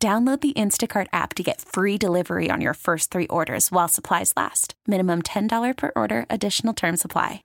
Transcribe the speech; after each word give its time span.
Download 0.00 0.40
the 0.40 0.52
Instacart 0.52 1.08
app 1.12 1.34
to 1.34 1.42
get 1.42 1.60
free 1.60 1.98
delivery 1.98 2.50
on 2.52 2.60
your 2.60 2.74
first 2.74 3.10
three 3.10 3.26
orders 3.26 3.72
while 3.72 3.88
supplies 3.88 4.32
last. 4.36 4.74
Minimum 4.86 5.22
$10 5.22 5.76
per 5.76 5.90
order, 5.96 6.24
additional 6.30 6.72
term 6.72 6.96
supply. 6.96 7.42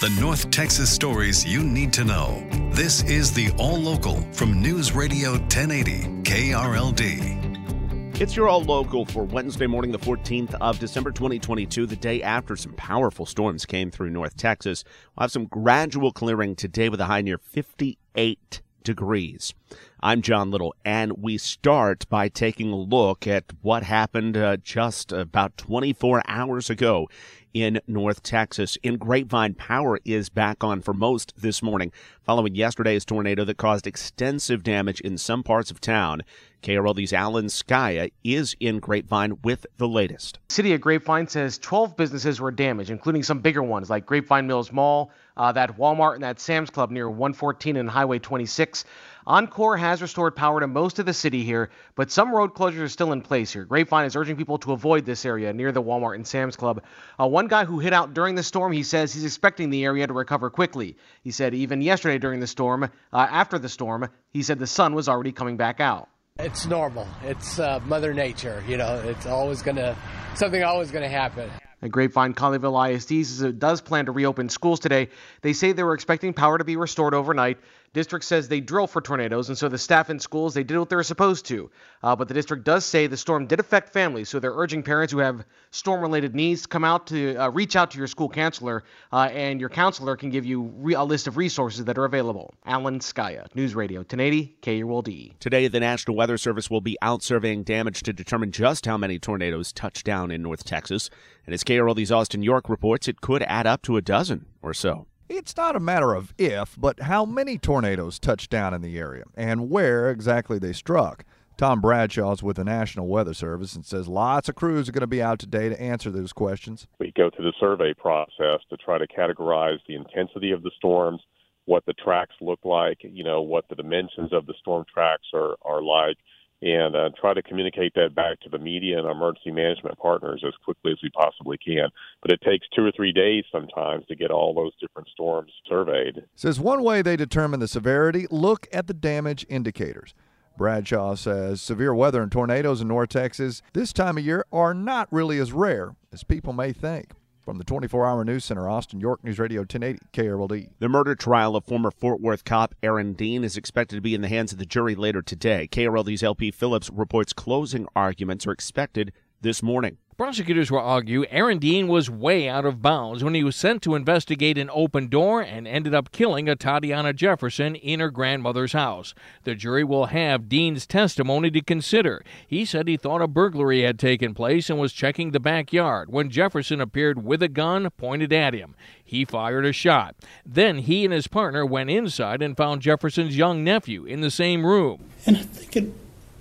The 0.00 0.10
North 0.20 0.48
Texas 0.52 0.90
stories 0.90 1.44
you 1.44 1.64
need 1.64 1.92
to 1.94 2.04
know. 2.04 2.46
This 2.70 3.02
is 3.02 3.32
the 3.32 3.50
All 3.58 3.76
Local 3.76 4.20
from 4.32 4.62
News 4.62 4.92
Radio 4.92 5.32
1080 5.32 6.22
KRLD. 6.22 8.20
It's 8.20 8.36
your 8.36 8.48
All 8.48 8.62
Local 8.62 9.04
for 9.04 9.24
Wednesday 9.24 9.66
morning, 9.66 9.90
the 9.90 9.98
14th 9.98 10.54
of 10.60 10.78
December 10.78 11.10
2022, 11.10 11.86
the 11.86 11.96
day 11.96 12.22
after 12.22 12.54
some 12.54 12.74
powerful 12.74 13.26
storms 13.26 13.66
came 13.66 13.90
through 13.90 14.10
North 14.10 14.36
Texas. 14.36 14.84
We'll 15.16 15.24
have 15.24 15.32
some 15.32 15.46
gradual 15.46 16.12
clearing 16.12 16.54
today 16.54 16.88
with 16.88 17.00
a 17.00 17.06
high 17.06 17.22
near 17.22 17.38
58 17.38 18.62
degrees. 18.84 19.52
I'm 20.00 20.22
John 20.22 20.50
Little, 20.50 20.74
and 20.84 21.22
we 21.22 21.38
start 21.38 22.08
by 22.08 22.28
taking 22.28 22.70
a 22.70 22.76
look 22.76 23.26
at 23.26 23.44
what 23.62 23.82
happened 23.82 24.36
uh, 24.36 24.58
just 24.58 25.10
about 25.10 25.56
24 25.56 26.22
hours 26.28 26.70
ago 26.70 27.08
in 27.54 27.80
North 27.86 28.22
Texas. 28.22 28.76
In 28.82 28.98
Grapevine, 28.98 29.54
power 29.54 29.98
is 30.04 30.28
back 30.28 30.62
on 30.62 30.82
for 30.82 30.92
most 30.92 31.32
this 31.36 31.62
morning 31.62 31.90
following 32.22 32.54
yesterday's 32.54 33.04
tornado 33.04 33.44
that 33.44 33.56
caused 33.56 33.86
extensive 33.86 34.62
damage 34.62 35.00
in 35.00 35.16
some 35.16 35.42
parts 35.42 35.70
of 35.70 35.80
town. 35.80 36.22
KRLD's 36.64 37.12
Alan 37.12 37.44
Scaia 37.46 38.10
is 38.24 38.56
in 38.58 38.78
Grapevine 38.78 39.36
with 39.44 39.66
the 39.76 39.86
latest. 39.86 40.38
City 40.48 40.72
of 40.72 40.80
Grapevine 40.80 41.28
says 41.28 41.58
12 41.58 41.94
businesses 41.94 42.40
were 42.40 42.50
damaged, 42.50 42.88
including 42.88 43.22
some 43.22 43.40
bigger 43.40 43.62
ones 43.62 43.90
like 43.90 44.06
Grapevine 44.06 44.46
Mills 44.46 44.72
Mall, 44.72 45.10
uh, 45.36 45.52
that 45.52 45.76
Walmart, 45.76 46.14
and 46.14 46.22
that 46.22 46.40
Sam's 46.40 46.70
Club 46.70 46.90
near 46.90 47.06
114 47.10 47.76
and 47.76 47.90
Highway 47.90 48.18
26. 48.18 48.86
Oncor 49.26 49.78
has 49.78 50.00
restored 50.00 50.34
power 50.36 50.60
to 50.60 50.66
most 50.66 50.98
of 50.98 51.04
the 51.04 51.12
city 51.12 51.44
here, 51.44 51.68
but 51.96 52.10
some 52.10 52.34
road 52.34 52.54
closures 52.54 52.80
are 52.80 52.88
still 52.88 53.12
in 53.12 53.20
place 53.20 53.52
here. 53.52 53.66
Grapevine 53.66 54.06
is 54.06 54.16
urging 54.16 54.36
people 54.36 54.56
to 54.56 54.72
avoid 54.72 55.04
this 55.04 55.26
area 55.26 55.52
near 55.52 55.70
the 55.70 55.82
Walmart 55.82 56.14
and 56.14 56.26
Sam's 56.26 56.56
Club. 56.56 56.82
Uh, 57.20 57.28
one 57.28 57.46
guy 57.46 57.66
who 57.66 57.78
hit 57.78 57.92
out 57.92 58.14
during 58.14 58.36
the 58.36 58.42
storm, 58.42 58.72
he 58.72 58.84
says 58.84 59.12
he's 59.12 59.26
expecting 59.26 59.68
the 59.68 59.84
area 59.84 60.06
to 60.06 60.14
recover 60.14 60.48
quickly. 60.48 60.96
He 61.22 61.30
said 61.30 61.52
even 61.52 61.82
yesterday 61.82 62.16
during 62.16 62.40
the 62.40 62.46
storm, 62.46 62.84
uh, 62.84 62.88
after 63.12 63.58
the 63.58 63.68
storm, 63.68 64.08
he 64.30 64.42
said 64.42 64.58
the 64.58 64.66
sun 64.66 64.94
was 64.94 65.10
already 65.10 65.32
coming 65.32 65.58
back 65.58 65.80
out. 65.80 66.08
It's 66.40 66.66
normal. 66.66 67.06
It's 67.22 67.60
uh, 67.60 67.78
Mother 67.86 68.12
Nature. 68.12 68.60
You 68.66 68.76
know, 68.76 69.00
it's 69.04 69.24
always 69.24 69.62
gonna 69.62 69.96
something 70.34 70.64
always 70.64 70.90
gonna 70.90 71.08
happen. 71.08 71.48
At 71.80 71.92
Grapevine, 71.92 72.34
Colleyville 72.34 72.92
ISD 72.92 73.60
does 73.60 73.80
plan 73.80 74.06
to 74.06 74.12
reopen 74.12 74.48
schools 74.48 74.80
today. 74.80 75.10
They 75.42 75.52
say 75.52 75.70
they 75.70 75.84
were 75.84 75.94
expecting 75.94 76.32
power 76.32 76.58
to 76.58 76.64
be 76.64 76.74
restored 76.74 77.14
overnight. 77.14 77.58
District 77.94 78.24
says 78.24 78.48
they 78.48 78.60
drill 78.60 78.88
for 78.88 79.00
tornadoes, 79.00 79.48
and 79.48 79.56
so 79.56 79.68
the 79.68 79.78
staff 79.78 80.10
in 80.10 80.18
schools 80.18 80.52
they 80.52 80.64
did 80.64 80.76
what 80.76 80.90
they 80.90 80.96
were 80.96 81.04
supposed 81.04 81.46
to. 81.46 81.70
Uh, 82.02 82.16
but 82.16 82.26
the 82.26 82.34
district 82.34 82.64
does 82.64 82.84
say 82.84 83.06
the 83.06 83.16
storm 83.16 83.46
did 83.46 83.60
affect 83.60 83.92
families, 83.92 84.28
so 84.28 84.40
they're 84.40 84.52
urging 84.52 84.82
parents 84.82 85.12
who 85.12 85.20
have 85.20 85.46
storm-related 85.70 86.34
needs 86.34 86.62
to 86.62 86.68
come 86.68 86.84
out 86.84 87.06
to 87.06 87.36
uh, 87.36 87.48
reach 87.50 87.76
out 87.76 87.92
to 87.92 87.98
your 87.98 88.08
school 88.08 88.28
counselor, 88.28 88.82
uh, 89.12 89.28
and 89.32 89.60
your 89.60 89.68
counselor 89.68 90.16
can 90.16 90.30
give 90.30 90.44
you 90.44 90.72
re- 90.76 90.94
a 90.94 91.04
list 91.04 91.28
of 91.28 91.36
resources 91.36 91.84
that 91.84 91.96
are 91.96 92.04
available. 92.04 92.52
Alan 92.66 92.98
Scaia, 92.98 93.46
News 93.54 93.76
Radio 93.76 94.00
1080 94.00 94.56
KRLD. 94.60 95.38
Today, 95.38 95.68
the 95.68 95.78
National 95.78 96.16
Weather 96.16 96.36
Service 96.36 96.68
will 96.68 96.80
be 96.80 96.98
out 97.00 97.22
surveying 97.22 97.62
damage 97.62 98.02
to 98.02 98.12
determine 98.12 98.50
just 98.50 98.86
how 98.86 98.98
many 98.98 99.20
tornadoes 99.20 99.72
touched 99.72 100.04
down 100.04 100.32
in 100.32 100.42
North 100.42 100.64
Texas. 100.64 101.10
And 101.46 101.54
as 101.54 101.62
KRLD's 101.62 102.10
Austin 102.10 102.42
York 102.42 102.68
reports, 102.68 103.06
it 103.06 103.20
could 103.20 103.44
add 103.44 103.68
up 103.68 103.82
to 103.82 103.96
a 103.96 104.02
dozen 104.02 104.46
or 104.62 104.74
so. 104.74 105.06
It's 105.28 105.56
not 105.56 105.74
a 105.74 105.80
matter 105.80 106.12
of 106.14 106.34
if, 106.36 106.76
but 106.78 107.00
how 107.00 107.24
many 107.24 107.56
tornadoes 107.56 108.18
touched 108.18 108.50
down 108.50 108.74
in 108.74 108.82
the 108.82 108.98
area 108.98 109.24
and 109.34 109.70
where 109.70 110.10
exactly 110.10 110.58
they 110.58 110.74
struck. 110.74 111.24
Tom 111.56 111.80
Bradshaw's 111.80 112.42
with 112.42 112.56
the 112.56 112.64
National 112.64 113.06
Weather 113.06 113.32
Service 113.32 113.74
and 113.74 113.86
says 113.86 114.06
lots 114.06 114.48
of 114.48 114.54
crews 114.54 114.88
are 114.88 114.92
going 114.92 115.00
to 115.00 115.06
be 115.06 115.22
out 115.22 115.38
today 115.38 115.68
to 115.68 115.80
answer 115.80 116.10
those 116.10 116.32
questions. 116.32 116.88
We 116.98 117.12
go 117.16 117.30
through 117.30 117.46
the 117.46 117.54
survey 117.58 117.94
process 117.94 118.60
to 118.68 118.76
try 118.76 118.98
to 118.98 119.06
categorize 119.06 119.78
the 119.88 119.94
intensity 119.94 120.50
of 120.50 120.62
the 120.62 120.72
storms, 120.76 121.22
what 121.64 121.86
the 121.86 121.94
tracks 121.94 122.34
look 122.42 122.60
like, 122.64 122.98
you 123.02 123.24
know, 123.24 123.40
what 123.40 123.68
the 123.68 123.76
dimensions 123.76 124.32
of 124.32 124.46
the 124.46 124.54
storm 124.58 124.84
tracks 124.92 125.28
are, 125.32 125.56
are 125.62 125.82
like, 125.82 126.16
and 126.62 126.96
uh, 126.96 127.10
try 127.20 127.34
to 127.34 127.42
communicate 127.42 127.92
that 127.94 128.14
back 128.14 128.40
to 128.40 128.48
the 128.48 128.58
media 128.58 128.98
and 128.98 129.06
our 129.06 129.12
emergency 129.12 129.50
management 129.50 129.98
partners 129.98 130.42
as 130.46 130.54
quickly 130.64 130.92
as 130.92 130.98
we 131.02 131.10
possibly 131.10 131.58
can. 131.58 131.88
But 132.22 132.32
it 132.32 132.40
takes 132.40 132.66
two 132.74 132.84
or 132.84 132.92
three 132.92 133.12
days 133.12 133.44
sometimes 133.52 134.06
to 134.06 134.16
get 134.16 134.30
all 134.30 134.54
those 134.54 134.72
different 134.80 135.08
storms 135.08 135.52
surveyed. 135.68 136.24
Says 136.34 136.58
one 136.58 136.82
way 136.82 137.02
they 137.02 137.16
determine 137.16 137.60
the 137.60 137.68
severity 137.68 138.26
look 138.30 138.66
at 138.72 138.86
the 138.86 138.94
damage 138.94 139.44
indicators. 139.48 140.14
Bradshaw 140.56 141.16
says 141.16 141.60
severe 141.60 141.94
weather 141.94 142.22
and 142.22 142.30
tornadoes 142.30 142.80
in 142.80 142.88
North 142.88 143.08
Texas 143.08 143.60
this 143.72 143.92
time 143.92 144.16
of 144.16 144.24
year 144.24 144.46
are 144.52 144.72
not 144.72 145.12
really 145.12 145.38
as 145.38 145.52
rare 145.52 145.96
as 146.12 146.22
people 146.22 146.52
may 146.52 146.72
think. 146.72 147.10
From 147.44 147.58
the 147.58 147.64
24 147.64 148.06
hour 148.06 148.24
news 148.24 148.42
center, 148.42 148.70
Austin, 148.70 149.00
York 149.00 149.22
News 149.22 149.38
Radio 149.38 149.60
1080 149.60 149.98
KRLD. 150.14 150.70
The 150.78 150.88
murder 150.88 151.14
trial 151.14 151.56
of 151.56 151.66
former 151.66 151.90
Fort 151.90 152.22
Worth 152.22 152.42
cop 152.42 152.74
Aaron 152.82 153.12
Dean 153.12 153.44
is 153.44 153.58
expected 153.58 153.96
to 153.96 154.00
be 154.00 154.14
in 154.14 154.22
the 154.22 154.28
hands 154.28 154.54
of 154.54 154.58
the 154.58 154.64
jury 154.64 154.94
later 154.94 155.20
today. 155.20 155.68
KRLD's 155.70 156.22
LP 156.22 156.50
Phillips 156.50 156.88
reports 156.88 157.34
closing 157.34 157.86
arguments 157.94 158.46
are 158.46 158.52
expected 158.52 159.12
this 159.40 159.62
morning. 159.62 159.98
Prosecutors 160.16 160.70
will 160.70 160.78
argue 160.78 161.24
Aaron 161.28 161.58
Dean 161.58 161.88
was 161.88 162.08
way 162.08 162.48
out 162.48 162.64
of 162.64 162.80
bounds 162.80 163.24
when 163.24 163.34
he 163.34 163.42
was 163.42 163.56
sent 163.56 163.82
to 163.82 163.96
investigate 163.96 164.56
an 164.56 164.70
open 164.72 165.08
door 165.08 165.42
and 165.42 165.66
ended 165.66 165.92
up 165.92 166.12
killing 166.12 166.46
Atatiana 166.46 167.12
Jefferson 167.16 167.74
in 167.74 167.98
her 167.98 168.12
grandmother's 168.12 168.74
house. 168.74 169.12
The 169.42 169.56
jury 169.56 169.82
will 169.82 170.06
have 170.06 170.48
Dean's 170.48 170.86
testimony 170.86 171.50
to 171.50 171.60
consider. 171.60 172.24
He 172.46 172.64
said 172.64 172.86
he 172.86 172.96
thought 172.96 173.22
a 173.22 173.26
burglary 173.26 173.82
had 173.82 173.98
taken 173.98 174.34
place 174.34 174.70
and 174.70 174.78
was 174.78 174.92
checking 174.92 175.32
the 175.32 175.40
backyard 175.40 176.12
when 176.12 176.30
Jefferson 176.30 176.80
appeared 176.80 177.24
with 177.24 177.42
a 177.42 177.48
gun 177.48 177.90
pointed 177.96 178.32
at 178.32 178.54
him. 178.54 178.76
He 179.04 179.24
fired 179.24 179.66
a 179.66 179.72
shot. 179.72 180.14
Then 180.46 180.78
he 180.78 181.04
and 181.04 181.12
his 181.12 181.26
partner 181.26 181.66
went 181.66 181.90
inside 181.90 182.40
and 182.40 182.56
found 182.56 182.82
Jefferson's 182.82 183.36
young 183.36 183.64
nephew 183.64 184.04
in 184.04 184.20
the 184.20 184.30
same 184.30 184.64
room. 184.64 185.10
And 185.26 185.38
I'm 185.38 185.44
thinking, 185.48 185.92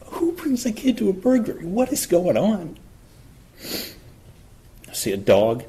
who 0.06 0.34
brings 0.34 0.64
a 0.64 0.72
kid 0.72 0.96
to 1.00 1.10
a 1.10 1.14
burglary? 1.14 1.66
What 1.66 1.92
is 1.92 2.06
going 2.06 2.38
on? 2.38 2.78
I 3.62 4.94
see 4.94 5.12
a 5.12 5.18
dog. 5.18 5.64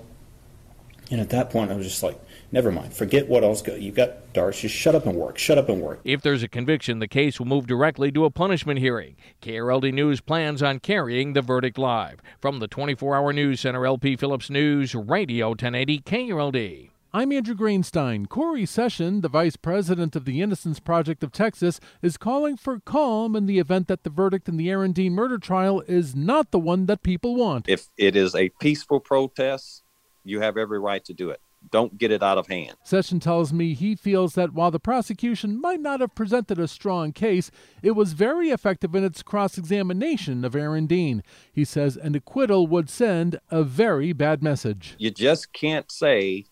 And 1.11 1.21
at 1.21 1.31
that 1.31 1.50
point, 1.50 1.71
I 1.71 1.75
was 1.75 1.87
just 1.87 2.03
like, 2.03 2.19
never 2.50 2.72
mind. 2.72 2.95
Forget 2.95 3.28
what 3.28 3.45
else. 3.45 3.62
Go. 3.62 3.75
You 3.75 3.93
got 3.93 4.33
Darce. 4.33 4.61
Just 4.61 4.75
shut 4.75 4.95
up 4.95 5.06
and 5.06 5.15
work. 5.15 5.39
Shut 5.39 5.59
up 5.59 5.69
and 5.69 5.81
work. 5.81 6.00
If 6.05 6.22
there's 6.22 6.43
a 6.43 6.49
conviction, 6.49 6.99
the 6.99 7.09
case 7.09 7.39
will 7.39 7.47
move 7.47 7.67
directly 7.67 8.11
to 8.12 8.25
a 8.25 8.31
punishment 8.31 8.81
hearing. 8.81 9.17
KRLD 9.43 9.93
News 9.93 10.21
plans 10.21 10.62
on 10.62 10.81
carrying 10.81 11.34
the 11.34 11.43
verdict 11.43 11.78
live. 11.78 12.21
From 12.41 12.59
the 12.59 12.69
24 12.69 13.17
hour 13.17 13.33
news 13.33 13.61
center, 13.61 13.84
LP 13.84 14.16
Phillips 14.16 14.49
News, 14.49 14.95
Radio 14.95 15.49
1080 15.49 16.01
KRLD. 16.01 16.91
I'm 17.16 17.30
Andrew 17.30 17.54
Greenstein. 17.54 18.28
Cory 18.28 18.66
Session, 18.66 19.20
the 19.20 19.28
vice 19.28 19.54
president 19.54 20.16
of 20.16 20.25
the 20.25 20.42
Innocence 20.42 20.80
Project 20.80 21.22
of 21.22 21.30
Texas, 21.30 21.78
is 22.02 22.16
calling 22.16 22.56
for 22.56 22.80
calm 22.80 23.36
in 23.36 23.47
the 23.47 23.60
event 23.60 23.86
that 23.86 24.02
the 24.02 24.10
verdict 24.10 24.48
in 24.48 24.56
the 24.56 24.69
Aaron 24.69 24.91
Dean 24.91 25.12
murder 25.12 25.38
trial 25.38 25.80
is 25.86 26.16
not 26.16 26.50
the 26.50 26.59
one 26.59 26.86
that 26.86 27.04
people 27.04 27.36
want. 27.36 27.68
If 27.68 27.86
it 27.97 28.16
is 28.16 28.34
a 28.34 28.48
peaceful 28.59 28.98
protest, 28.98 29.84
you 30.24 30.41
have 30.41 30.56
every 30.56 30.80
right 30.80 31.04
to 31.04 31.15
do 31.15 31.30
it. 31.30 31.41
Don't 31.71 31.97
get 31.97 32.10
it 32.10 32.21
out 32.21 32.36
of 32.36 32.48
hand. 32.48 32.74
Session 32.83 33.21
tells 33.21 33.53
me 33.53 33.74
he 33.74 33.94
feels 33.94 34.34
that 34.34 34.53
while 34.53 34.72
the 34.72 34.80
prosecution 34.80 35.60
might 35.60 35.80
not 35.80 36.00
have 36.00 36.16
presented 36.16 36.59
a 36.59 36.66
strong 36.66 37.12
case, 37.12 37.53
it 37.80 37.92
was 37.92 38.12
very 38.12 38.50
effective 38.50 38.92
in 38.92 39.04
its 39.04 39.22
cross 39.22 39.56
examination 39.56 40.44
of 40.44 40.56
Aaron 40.56 40.86
Dean. 40.86 41.22
He 41.53 41.65
says 41.65 41.97
an 41.97 42.16
acquittal 42.16 42.66
would 42.66 42.91
send 42.91 43.39
a 43.53 43.62
very 43.62 44.12
bad 44.12 44.42
message. 44.42 44.97
You 44.98 45.12
just 45.12 45.53
can't 45.53 45.92
say 45.92 46.47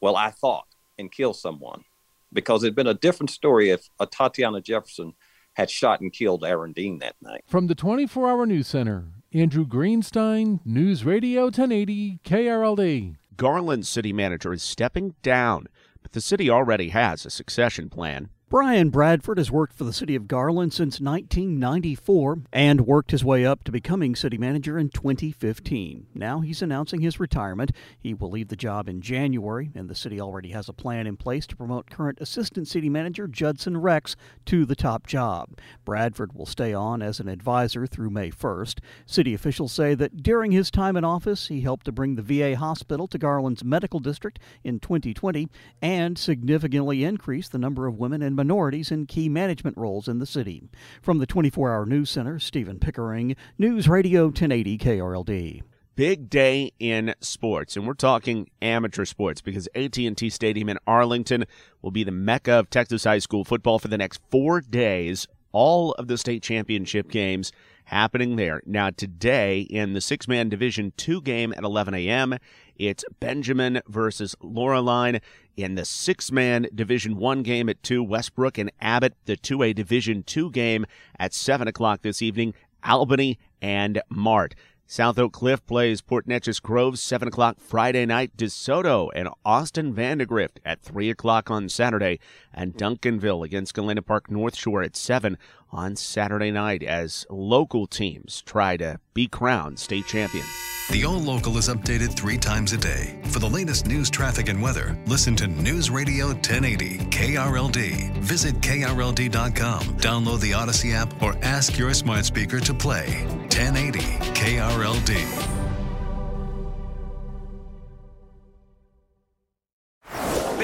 well, 0.00 0.16
I 0.16 0.30
thought, 0.30 0.66
and 0.98 1.10
kill 1.10 1.34
someone. 1.34 1.84
Because 2.32 2.62
it'd 2.62 2.76
been 2.76 2.86
a 2.86 2.94
different 2.94 3.30
story 3.30 3.70
if 3.70 3.88
Atatiana 4.00 4.62
Jefferson 4.62 5.14
had 5.54 5.68
shot 5.70 6.00
and 6.00 6.12
killed 6.12 6.44
Aaron 6.44 6.72
Dean 6.72 6.98
that 7.00 7.16
night. 7.20 7.42
From 7.46 7.66
the 7.66 7.74
24 7.74 8.28
Hour 8.28 8.46
News 8.46 8.68
Center, 8.68 9.06
Andrew 9.32 9.66
Greenstein, 9.66 10.60
News 10.64 11.04
Radio 11.04 11.44
1080, 11.44 12.20
KRLD. 12.24 13.16
Garland 13.36 13.86
city 13.86 14.12
manager 14.12 14.52
is 14.52 14.62
stepping 14.62 15.14
down, 15.22 15.66
but 16.02 16.12
the 16.12 16.20
city 16.20 16.50
already 16.50 16.90
has 16.90 17.24
a 17.24 17.30
succession 17.30 17.88
plan. 17.88 18.28
Brian 18.50 18.90
Bradford 18.90 19.38
has 19.38 19.48
worked 19.48 19.72
for 19.72 19.84
the 19.84 19.92
city 19.92 20.16
of 20.16 20.26
Garland 20.26 20.72
since 20.72 21.00
1994 21.00 22.40
and 22.52 22.80
worked 22.80 23.12
his 23.12 23.24
way 23.24 23.46
up 23.46 23.62
to 23.62 23.70
becoming 23.70 24.16
city 24.16 24.36
manager 24.36 24.76
in 24.76 24.88
2015. 24.88 26.08
Now 26.16 26.40
he's 26.40 26.60
announcing 26.60 27.00
his 27.00 27.20
retirement. 27.20 27.70
He 27.96 28.12
will 28.12 28.28
leave 28.28 28.48
the 28.48 28.56
job 28.56 28.88
in 28.88 29.02
January, 29.02 29.70
and 29.76 29.88
the 29.88 29.94
city 29.94 30.20
already 30.20 30.48
has 30.48 30.68
a 30.68 30.72
plan 30.72 31.06
in 31.06 31.16
place 31.16 31.46
to 31.46 31.54
promote 31.54 31.90
current 31.90 32.18
assistant 32.20 32.66
city 32.66 32.88
manager 32.88 33.28
Judson 33.28 33.76
Rex 33.76 34.16
to 34.46 34.64
the 34.64 34.74
top 34.74 35.06
job. 35.06 35.50
Bradford 35.84 36.32
will 36.32 36.44
stay 36.44 36.74
on 36.74 37.02
as 37.02 37.20
an 37.20 37.28
advisor 37.28 37.86
through 37.86 38.10
May 38.10 38.32
1st. 38.32 38.80
City 39.06 39.32
officials 39.32 39.70
say 39.70 39.94
that 39.94 40.24
during 40.24 40.50
his 40.50 40.72
time 40.72 40.96
in 40.96 41.04
office, 41.04 41.46
he 41.46 41.60
helped 41.60 41.86
to 41.86 41.92
bring 41.92 42.16
the 42.16 42.22
VA 42.22 42.56
hospital 42.56 43.06
to 43.06 43.16
Garland's 43.16 43.62
medical 43.62 44.00
district 44.00 44.40
in 44.64 44.80
2020 44.80 45.46
and 45.80 46.18
significantly 46.18 47.04
increase 47.04 47.48
the 47.48 47.56
number 47.56 47.86
of 47.86 47.96
women 47.96 48.22
and 48.22 48.39
minorities 48.40 48.90
in 48.90 49.04
key 49.04 49.28
management 49.28 49.76
roles 49.76 50.08
in 50.08 50.18
the 50.18 50.24
city. 50.24 50.62
From 51.02 51.18
the 51.18 51.26
24 51.26 51.74
Hour 51.74 51.84
News 51.84 52.08
Center, 52.08 52.38
Stephen 52.38 52.78
Pickering, 52.78 53.36
News 53.58 53.86
Radio 53.86 54.24
1080 54.24 54.78
KRLD 54.78 55.62
big 55.96 56.30
day 56.30 56.72
in 56.78 57.14
sports 57.20 57.76
and 57.76 57.86
we're 57.86 57.92
talking 57.92 58.48
amateur 58.62 59.04
sports 59.04 59.42
because 59.42 59.68
AT&T 59.74 60.30
Stadium 60.30 60.70
in 60.70 60.78
Arlington 60.86 61.44
will 61.82 61.90
be 61.90 62.04
the 62.04 62.12
mecca 62.12 62.52
of 62.52 62.70
Texas 62.70 63.04
high 63.04 63.18
school 63.18 63.44
football 63.44 63.78
for 63.78 63.88
the 63.88 63.98
next 63.98 64.22
4 64.30 64.62
days 64.62 65.26
all 65.52 65.92
of 65.92 66.06
the 66.06 66.16
state 66.16 66.42
championship 66.42 67.10
games 67.10 67.52
happening 67.90 68.36
there. 68.36 68.62
Now, 68.64 68.90
today 68.90 69.60
in 69.62 69.94
the 69.94 70.00
six 70.00 70.28
man 70.28 70.48
Division 70.48 70.92
two 70.96 71.20
game 71.20 71.52
at 71.56 71.64
11 71.64 71.92
a.m., 71.94 72.38
it's 72.76 73.04
Benjamin 73.18 73.82
versus 73.88 74.34
Loraine. 74.40 75.20
In 75.56 75.74
the 75.74 75.84
six 75.84 76.32
man 76.32 76.68
Division 76.74 77.16
one 77.16 77.42
game 77.42 77.68
at 77.68 77.82
2, 77.82 78.02
Westbrook 78.02 78.56
and 78.56 78.72
Abbott. 78.80 79.14
The 79.26 79.36
2A 79.36 79.74
Division 79.74 80.22
two 80.22 80.50
game 80.50 80.86
at 81.18 81.34
7 81.34 81.68
o'clock 81.68 82.00
this 82.02 82.22
evening, 82.22 82.54
Albany 82.82 83.38
and 83.60 84.00
Mart. 84.08 84.54
South 84.86 85.20
Oak 85.20 85.32
Cliff 85.32 85.64
plays 85.66 86.00
Port 86.00 86.26
Neches 86.26 86.60
Grove 86.60 86.98
7 86.98 87.28
o'clock 87.28 87.60
Friday 87.60 88.06
night. 88.06 88.36
DeSoto 88.36 89.08
and 89.14 89.28
Austin 89.44 89.94
Vandegrift 89.94 90.58
at 90.64 90.80
3 90.80 91.10
o'clock 91.10 91.48
on 91.48 91.68
Saturday. 91.68 92.18
And 92.52 92.74
Duncanville 92.74 93.44
against 93.44 93.74
Galena 93.74 94.02
Park 94.02 94.30
North 94.30 94.56
Shore 94.56 94.82
at 94.82 94.96
7 94.96 95.38
on 95.72 95.96
Saturday 95.96 96.50
night 96.50 96.82
as 96.82 97.26
local 97.30 97.86
teams 97.86 98.42
try 98.42 98.76
to 98.76 99.00
be 99.14 99.26
crowned 99.26 99.78
state 99.78 100.06
champions. 100.06 100.48
The 100.90 101.04
All 101.04 101.20
Local 101.20 101.56
is 101.56 101.68
updated 101.68 102.16
three 102.16 102.36
times 102.36 102.72
a 102.72 102.76
day. 102.76 103.20
For 103.26 103.38
the 103.38 103.48
latest 103.48 103.86
news, 103.86 104.10
traffic, 104.10 104.48
and 104.48 104.60
weather, 104.60 104.98
listen 105.06 105.36
to 105.36 105.46
News 105.46 105.88
Radio 105.88 106.26
1080 106.28 106.98
KRLD. 107.10 108.12
Visit 108.18 108.56
KRLD.com, 108.56 109.82
download 109.98 110.40
the 110.40 110.50
Audacy 110.50 110.92
app, 110.92 111.22
or 111.22 111.36
ask 111.42 111.78
your 111.78 111.94
smart 111.94 112.24
speaker 112.24 112.58
to 112.58 112.74
play 112.74 113.24
1080 113.50 114.00
KRLD. 114.34 115.59